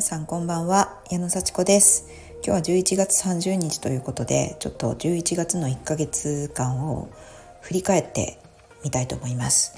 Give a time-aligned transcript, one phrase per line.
[0.00, 2.08] 皆さんこんばんは矢野幸子です。
[2.42, 7.10] 今日は11月30日ということでちょっと11月の1ヶ月間を
[7.60, 8.38] 振り返って
[8.82, 9.74] みたいと思います。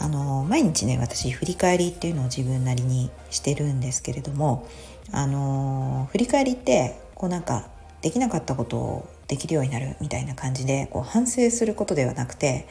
[0.00, 4.68] あの毎日ね私振り返りっていうのを自分なりにしてるんですけれども
[5.12, 7.70] あの振り返りってこうなんか
[8.02, 12.68] できなかったことをできるようになるみたいな感じでこう反省することではなくて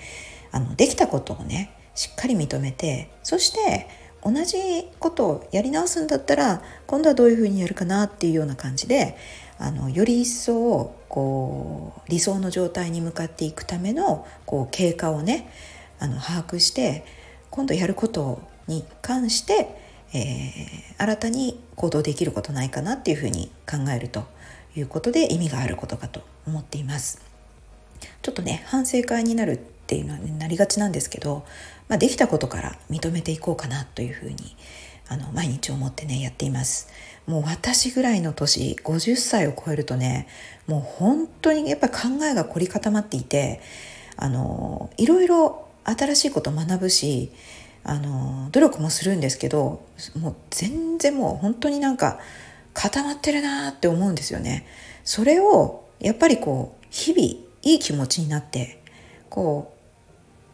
[0.52, 3.88] あのできたことをねしっかり認めてそして
[4.32, 4.58] 同じ
[5.00, 9.16] ことをやり直すんだったら今度はどういうふうにやるかなっていうような感じで
[9.58, 15.50] あのより一層こう理想の状態に向かっていくためのこう経過をね
[16.00, 17.06] あの把握して
[17.50, 19.70] 今度やることに関して、
[20.14, 24.26] えー、新たに行動できることないかなっていうふうに考えると
[24.76, 27.22] いうことで意味があることかと思っています。
[28.22, 31.46] ちょっとね反省会になるっていうのは、ね、なりがちなんですけど
[31.88, 34.56] まあ、できたことから認めていこうかなというふうに
[35.10, 36.90] あの毎日思ってねやっています
[37.26, 40.28] もう私ぐらいの年50歳を超えるとね
[40.68, 43.62] もう本当にやっぱり考えが凝り固まっていて
[44.18, 47.32] あのいろいろ新しいこと学ぶし
[47.84, 49.82] あの努力もするんですけど
[50.20, 52.20] もう全然もう本当になんか
[52.74, 54.68] 固まってるなって思うんですよね。
[55.04, 57.22] それをやっぱりこう日々
[57.64, 58.84] いい気持ちになって
[59.30, 59.77] こう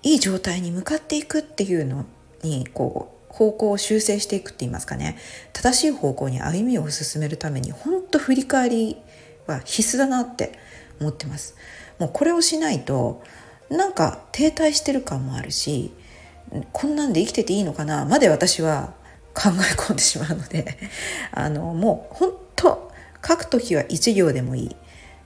[0.03, 2.05] いい状態に向かっていくっていうの
[2.43, 5.17] にこう方向を修正していくって言いますかね。
[5.53, 8.97] 正しい方向に歩みを進めるために本当振り返り
[9.47, 10.59] は必須だなって
[10.99, 11.55] 思ってます。
[11.97, 13.23] もうこれをしないと
[13.69, 15.93] なんか停滞してる感もあるし
[16.71, 18.05] こんなんで生きてていいのかな？
[18.05, 18.93] まで私は
[19.33, 20.77] 考え込んでしまうので。
[21.31, 22.91] あのもう本当
[23.25, 24.75] 書く時は1行でもいい。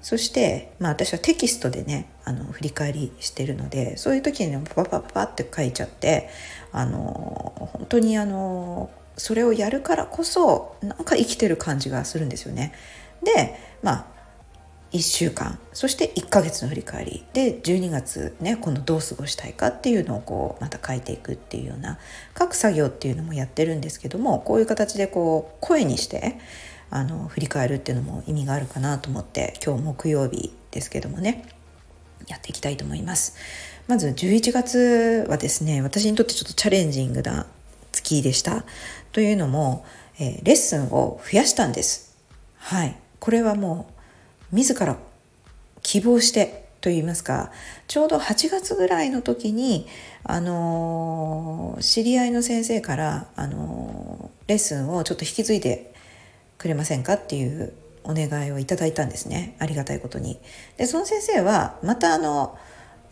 [0.07, 6.29] そして、まあ、私はテキストでねあの振り返りしてるのでそういう時にねパパパパって書いちゃって
[6.71, 12.73] あの本当にあのそれをやるからこそなんか生きてる感じがするんですよね。
[13.21, 14.05] でまあ
[14.93, 21.99] 1週間そして1ヶ月の振り返りで12月ね今度どう過ごしたいかっていうのをこうまた書いていくっていうような
[22.39, 26.39] 書く作業っていうのもやってるんですけどもこういう形でこう声にして
[26.89, 31.45] あの振り返るっていうのも意味があるかなと思って今日木曜日ですけどもね
[32.27, 33.35] やっていきたいと思います。
[33.87, 37.47] まず11月はですね私にとってちょっとチャレンジングな
[37.91, 38.65] 月でした。
[39.11, 39.85] というのも、
[40.19, 42.17] えー、レッスンを増やしたんです。
[42.57, 42.97] はい。
[43.19, 43.87] これはも
[44.51, 44.97] う自ら
[45.81, 47.51] 希望してと言いますか
[47.87, 49.87] ちょうど8月ぐらいの時に、
[50.23, 55.93] あのー、知り合いの先生から、あのー、レッスンをちょっと引き継いで
[56.57, 57.73] くれませんかっていう
[58.03, 60.39] お願いをいただいたんですねありがたいことに。
[60.77, 62.57] でその先生はまたあの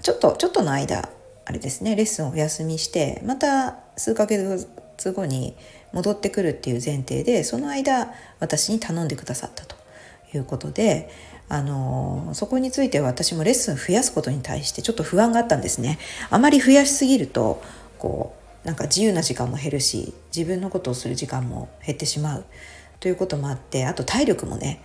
[0.01, 1.09] ちょっとちょっとの間
[1.45, 4.67] あれですねレッスンをお休みしてまた数ヶ月
[5.11, 5.55] 後に
[5.93, 9.75] 戻ってくるっていう前提でその間私に頼んでくださったと
[10.33, 11.09] いうことで
[11.47, 15.99] あのそこについては私もレッスン増やすことに対してちょっと不安があったんですね。
[16.31, 17.61] あまり増やしすぎると
[17.99, 22.45] こうなんか自由な時間も減るし自分のことをする時間も減ってしまう
[22.99, 24.81] ということもあってあと体力もね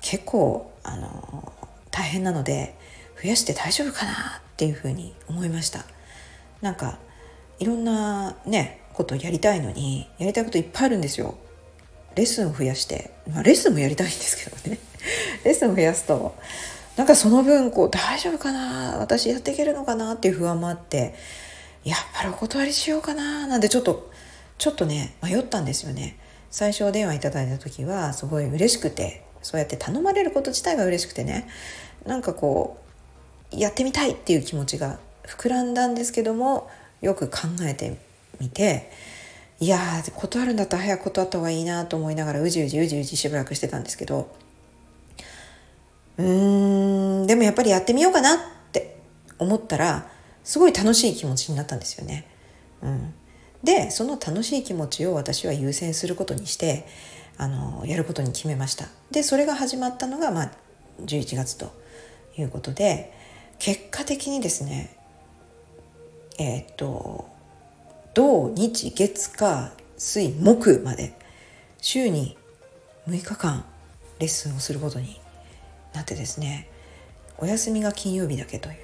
[0.00, 1.52] 結構あの
[1.90, 2.76] 大変なので
[3.22, 4.14] 増やして大丈夫かなっ
[4.56, 5.84] ていうふうに思いました。
[6.60, 6.98] なんか
[7.58, 11.36] いろんなねことやりたいのにやりたいこといっぱいあるんですよ。
[12.14, 14.78] レッスンを増やして、まあ、レッスンもやりたいんですけどね。
[15.44, 16.34] レッスンを増やすと
[16.96, 21.14] なんかその分こう大丈夫かな私やっていけるのかなっていう不安もあって
[21.84, 24.10] やっぱりお断りしようかななんてちょっと
[24.58, 26.18] ちょっとね迷ったんですよね。
[26.52, 31.48] 最初お電話いただいた時はすごい嬉しくてそうやって頼まれること自体が嬉しくてね。
[32.06, 32.78] なんかこ
[33.52, 36.70] うやってみたいっていう気持ちが膨らんだんですけども
[37.00, 37.96] よく考えて
[38.40, 38.90] みて
[39.60, 44.30] いやー断るんだったら早く断った方がいいなと思いながらうじうじうじうじしばらくしてたんですけど。
[46.18, 48.38] うーんでもやっぱりやってみようかなっ
[48.72, 48.98] て
[49.38, 50.06] 思ったら
[50.44, 52.26] すごい楽しい気持ちになったんですよね。
[52.82, 53.14] うん、
[53.64, 56.86] でその楽しい気持ちを私は優先することにして
[57.38, 58.88] あのやることに決めました。
[59.10, 60.52] でそれが始まったのが、まあ、
[61.00, 61.72] 11月と
[62.36, 63.12] いうことで
[63.58, 64.96] 結果的にですね
[66.38, 67.28] えー、っと
[68.14, 71.18] 土日月火水木まで
[71.80, 72.36] 週に
[73.06, 73.64] 6日間
[74.18, 75.20] レッスンをすることに
[75.94, 76.68] なってですね
[77.38, 78.76] お休みが金曜日だけという。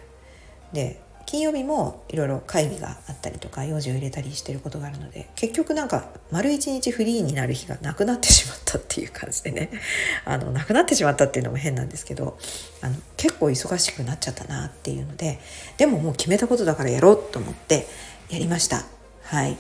[0.73, 9.71] で金曜日もいろいろ会議があったりとか用事を入れたりしてることがあるので結局なんか丸一日フリーになる日がなくなってしまったっていう感じでね。
[10.25, 12.39] あのなくなってしまったっていうのも変なんですけど
[12.81, 15.39] あの結構忙しくなっちゃったなっていうので
[15.77, 17.87] でももう決めたことだからやろうと思って
[18.31, 18.87] やりました。
[19.25, 19.59] はい。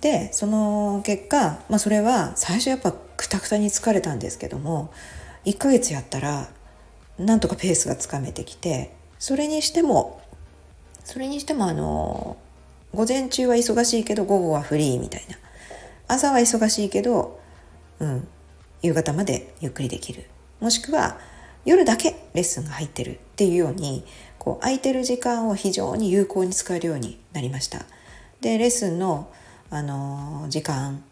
[0.00, 4.92] でその結果、まあ、それは最初やっぱくたくたに疲れたんですけども
[5.44, 6.48] 1ヶ月やったら
[7.16, 10.20] なんとかペースがつかめてきてそれにしても
[11.08, 12.36] それにしてもあの
[12.94, 15.36] 午前中は忙しいけど午後はフリーみたいな。
[16.06, 17.40] 朝は忙しいけど、
[17.98, 18.28] うん、
[18.82, 20.24] 夕方までゆっくりできる。
[20.60, 21.18] もしくは
[21.64, 24.04] 夜だけレッスンが入ってるっていうように
[24.38, 27.86] こう空いてる時間を非常に有効に使えるようになりました。
[28.42, 29.32] でレッスンの、
[29.70, 31.02] あの時間、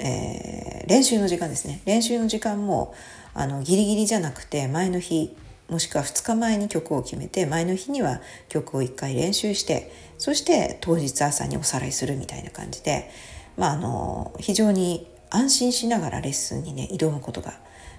[0.00, 1.80] えー、練習の時間ですね。
[1.84, 2.92] 練習の時間も
[3.34, 5.36] あのギリギリじゃなくて前の日
[5.70, 13.10] もしくは2日前に曲を決めて前の日には曲を1回練習してそして当日朝におさらいするみたいな感じで、
[13.56, 17.54] まあ、あの非常に安心しながらレッスンにね挑むことが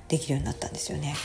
[0.09, 1.15] できるようになったんですよね。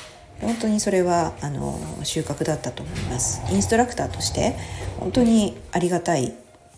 [0.41, 4.55] 本当にそれはあの収穫だったと思いますインストラクターとして
[4.99, 6.35] 本当にありがたい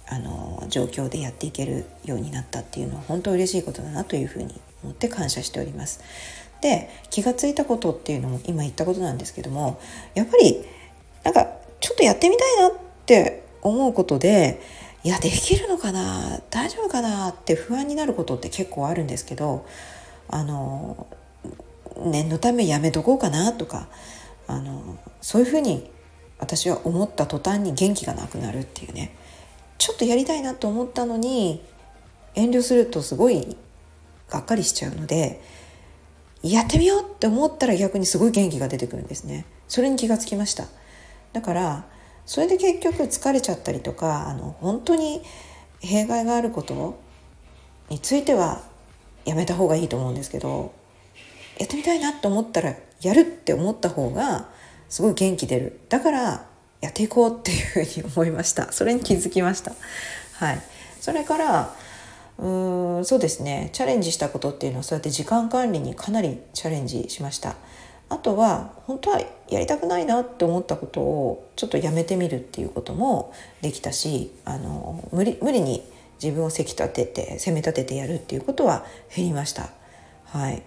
[0.07, 6.01] あの状況でやっていけるようになったっていうのは本当嬉しいことだなというふうに思って感謝しております
[6.61, 9.81] で気が付いたことっていうのも今言ったことなんですけども
[10.15, 10.65] やっぱり
[11.25, 11.47] なんか
[11.81, 12.73] ちょっとやってみたいなっ
[13.07, 14.61] て思うことで
[15.05, 19.65] いやできるのかな大丈夫かなって不安になることって結構あるんですけど
[20.29, 21.07] あの
[22.05, 23.89] 念のためやめとこうかなとか
[24.47, 25.91] あのそういうふうに
[26.39, 29.15] 私は思った途端に元気がなくなるっていうね
[29.79, 31.63] ちょっとやりたいなと思ったのに
[32.35, 33.57] 遠慮するとすごい
[34.29, 35.41] がっかりしちゃうので
[36.43, 39.45] やってみようって思ったら逆にすごい元気が出てくるんですね。
[39.67, 40.67] それに気がつきました。
[41.33, 41.85] だから
[42.27, 45.23] それで結局疲れちゃったりとかあの本当に
[45.81, 47.01] 弊害があること
[47.89, 48.63] については
[49.25, 50.73] やめた方がいいと思うんですけど
[51.59, 54.49] やってみたいなと思ったらやるって思った方が
[54.89, 55.81] すごい元気出る。
[55.89, 56.47] だから
[56.81, 58.73] やっていこうっていうふうに思いました。
[58.73, 59.73] それに気づきました。
[60.35, 60.63] はい。
[61.01, 61.75] それから
[62.39, 63.71] うーんそうですね。
[63.73, 67.57] チャレンジしたことっていうのはそうやって時間管理にかなりチャレンジしました。
[68.11, 69.21] あとは本当は
[69.51, 75.83] やりたくないなって思ったことをちょっとやめてみるっていうこともできたしあの無理無理に
[76.23, 78.85] 自分をせき立てて責め立ててやるっていうことは
[79.15, 79.71] 減りました。
[80.25, 80.63] はい、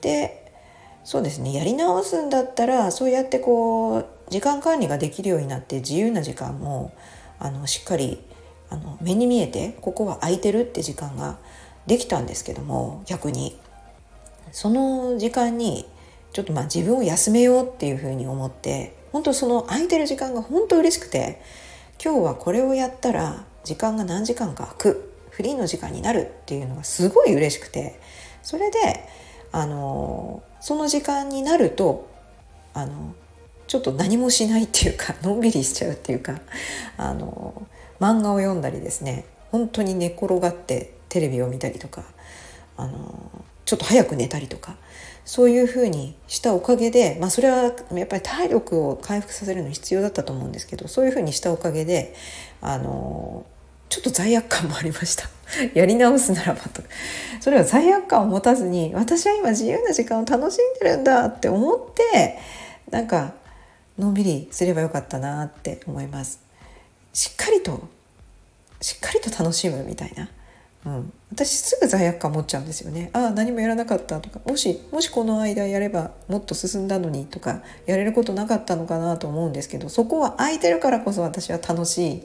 [0.00, 0.52] で
[1.04, 1.52] そうですね。
[1.52, 6.92] やり直すんだったらそうやってこう時間管理ができるようになって自由な時間も
[7.38, 8.22] あのしっかり
[8.74, 11.38] あの目に見えてここは空いてるって時間が
[11.86, 13.58] できたんですけども逆に。
[14.54, 15.84] その時間に
[16.32, 21.42] ちょっとまあ自分を休めようっていうふうに思って本当その空いてる時間が本当嬉しくて
[22.02, 27.98] 今日はこれをやったら時間が何時間か空くフリーの時間になるっていうのがすごい嬉しくて
[28.42, 28.78] それで
[29.50, 32.08] あのその時間になると
[32.74, 33.14] あの
[33.66, 36.40] ちょっと何もしないっていうかのんびりしちゃうっていうか
[36.96, 37.66] あの
[38.00, 42.04] 漫画を読んだりですね本当に寝転がってテレビを見たりとか
[42.76, 43.30] あの
[43.64, 44.76] ちょっと早く寝たりとか
[45.24, 47.70] そういうふうにしたおかげで、まあ、それはや
[48.04, 52.14] っぱり体力を回復させるのに必要だったと思うんですけどそういうふうにしたおかげで
[52.60, 53.46] あの
[53.88, 55.28] ちょっと罪悪感もありました。
[55.72, 56.82] やり直すならばと。
[57.40, 62.38] それは罪悪感を持たずに私は今自由な時間を楽しんでるんだって思って
[62.90, 63.34] なんか
[63.96, 66.43] のんびりすればよかったなって思います。
[67.14, 67.88] しっかりと
[68.82, 70.28] しっかりと楽しむみたいな。
[70.84, 73.08] うん、私すぐ罪悪感持っちゃうんですよね。
[73.14, 74.40] ああ何もやらなかったとか。
[74.44, 82.22] もしもしこの間やればもっと進んだのにとかやれることなかったのかなと思うんですけどそこは空いてるからこそ私は楽しい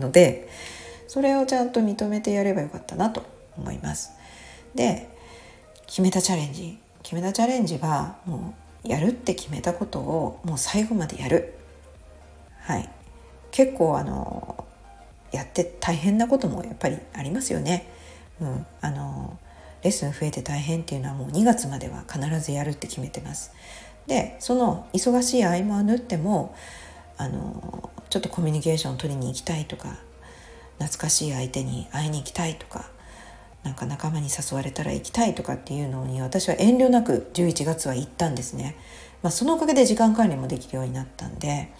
[0.00, 0.48] ので
[1.08, 3.22] それをちゃんと認めてやればよかったなと
[3.58, 4.12] 思います。
[4.74, 5.10] で
[5.86, 6.78] 決めたチャレンジ。
[7.02, 11.54] 決めたチャレンジはもうやるって決めたことをもう最後までやる。
[12.60, 12.88] はい。
[13.50, 14.64] 結構あの
[15.32, 17.88] やって大変なこともやっぱりありますよね。
[18.40, 19.38] うん、あの
[19.82, 23.52] レッスン増えて大変っていうのはもう2月までは必ずやるって決めてます。
[24.06, 26.54] でその忙しい合間を縫っても
[27.16, 29.98] あのちょっとコミュニケーションを取りに行きたいとか
[30.78, 32.90] 懐かしい相手に会いに行きたいとか
[33.64, 38.76] なんか仲間に誘われたら行きたいとかっていうのに私は遠慮なく11月は行ったんですね。
[39.22, 41.72] まあ、そのおかげで時間管理もできるようになったんで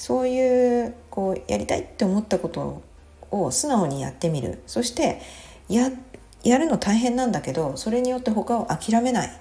[0.00, 2.82] そういうこうやりたいって思ったこと
[3.30, 4.62] を素直にやってみる。
[4.66, 5.20] そして
[5.68, 5.90] や
[6.42, 9.40] やるの大変なんだけどそれによって他を諦めない、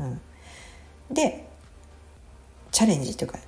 [0.00, 0.20] うん、
[1.08, 1.48] で
[2.72, 3.38] チャレンジというか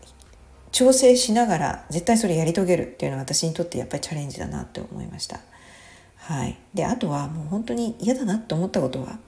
[0.71, 5.40] 調整しながら絶対それやり遂げるっていうのは私にとってやっぱりチャレンジだなって思いました。
[6.18, 9.18] はい、であとはもう本当に嫌だなと思ったことは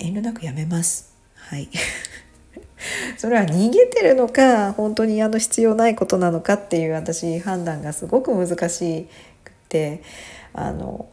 [0.00, 1.14] 遠慮なくやめます。
[1.36, 1.68] はい。
[3.16, 10.02] それは逃げてるのか本当にあの必要ないことなのかっていう私判断がすごく難しって
[10.52, 11.08] あの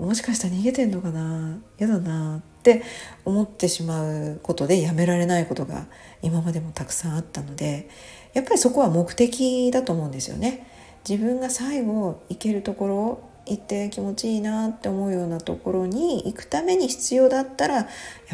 [0.00, 2.82] もしかしたら逃げてんのかな嫌だなって
[3.24, 5.86] 思ってしまうことでやめられないことが
[6.20, 7.88] 今までもたくさんあったので
[8.34, 10.66] やっぱりそこは目的だと思うんですよね。
[11.08, 17.82] 自分が最後行けるところ行って気持ちいいなって思うようなところに行くために必要だったらや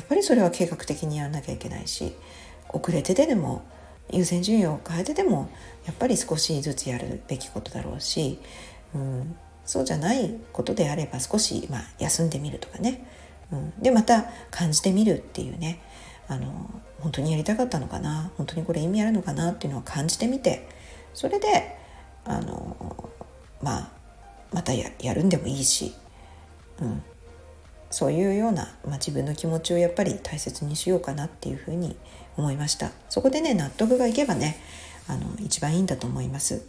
[0.01, 2.15] っぱりそれは計画的にやらなきゃいけないし
[2.73, 3.63] 遅れてででも
[4.11, 5.51] 優先順位を変えてでも
[5.87, 8.41] やっぱり少しずつやるべきことだろうし、
[8.95, 13.07] うん、そうじゃないことであれば少し、まあ、休んでみるとかね、
[13.53, 15.81] うん、でまた感じてみるっていうね。
[16.29, 18.31] あの本当にやりたかったのかな？
[18.37, 20.69] 本当にこれ意味あるのかなっていうのを感じてみて。
[21.13, 21.77] それで
[22.25, 23.11] あの
[23.61, 23.91] まあ
[24.53, 25.93] またやるんでもいいし、
[26.81, 27.03] うん、
[27.91, 32.01] そういうような、まあ、自分の気持ちをやっぱり大切にしようかなっていうふうに思います
[32.37, 32.91] 思いました。
[33.09, 34.57] そこでね納得がいけばね
[35.11, 36.65] あの一番いいんだと思います、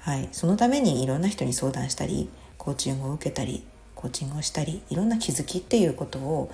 [0.00, 6.50] はい、そのためにいろんな人に相談したりコーチングを受けたりコーチングをしたりいろんな気づきっていうことを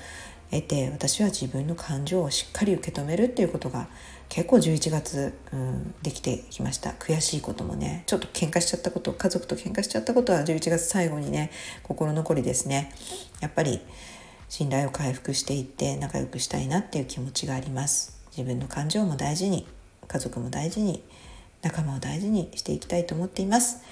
[0.51, 3.89] 得て私は自分の感情をしっかり受け止めるっていうことが
[4.29, 6.91] 結構11月、うん、できてきました。
[6.91, 11.51] 悔しいこともねちょっと喧嘩しちゃったこと家族と喧嘩しちゃったことは11月最後にね
[11.83, 12.93] 心残りですね。
[13.41, 13.81] やっぱり
[14.51, 18.22] 信頼を回復していって仲良くしたいなっていう気持ちがあります。
[18.37, 19.67] 自分の感情も大事に
[20.09, 21.03] 家族も大事に
[21.63, 23.83] 仲間を大事にしていきたいと思っています。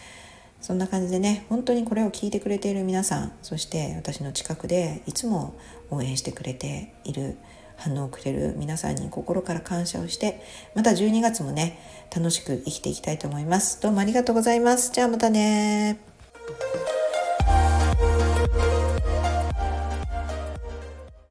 [0.61, 5.59] そんな感じでね本当にこれを聞いてくれている皆さんそして私の近くでいつも
[5.91, 7.39] 応援してくれている
[7.77, 10.43] 反応をくれる皆さんに心から感謝をして
[10.75, 11.79] また12月もね
[12.15, 13.81] 楽しく生きていきたいと思います。
[13.81, 14.93] どうもありがとうございます。
[14.93, 15.99] じゃあまたね